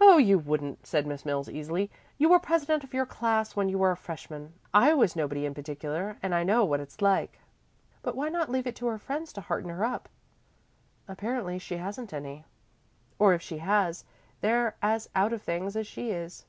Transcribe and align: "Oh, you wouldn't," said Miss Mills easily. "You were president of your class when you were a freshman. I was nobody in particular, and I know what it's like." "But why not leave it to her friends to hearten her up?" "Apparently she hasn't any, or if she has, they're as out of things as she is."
"Oh, 0.00 0.16
you 0.16 0.38
wouldn't," 0.38 0.86
said 0.86 1.06
Miss 1.06 1.26
Mills 1.26 1.50
easily. 1.50 1.90
"You 2.16 2.30
were 2.30 2.38
president 2.38 2.82
of 2.82 2.94
your 2.94 3.04
class 3.04 3.54
when 3.54 3.68
you 3.68 3.76
were 3.76 3.90
a 3.90 3.96
freshman. 3.98 4.54
I 4.72 4.94
was 4.94 5.14
nobody 5.14 5.44
in 5.44 5.52
particular, 5.52 6.16
and 6.22 6.34
I 6.34 6.44
know 6.44 6.64
what 6.64 6.80
it's 6.80 7.02
like." 7.02 7.38
"But 8.00 8.16
why 8.16 8.30
not 8.30 8.48
leave 8.50 8.66
it 8.66 8.74
to 8.76 8.86
her 8.86 8.96
friends 8.96 9.34
to 9.34 9.42
hearten 9.42 9.68
her 9.68 9.84
up?" 9.84 10.08
"Apparently 11.06 11.58
she 11.58 11.76
hasn't 11.76 12.14
any, 12.14 12.46
or 13.18 13.34
if 13.34 13.42
she 13.42 13.58
has, 13.58 14.06
they're 14.40 14.76
as 14.80 15.10
out 15.14 15.34
of 15.34 15.42
things 15.42 15.76
as 15.76 15.86
she 15.86 16.10
is." 16.10 16.46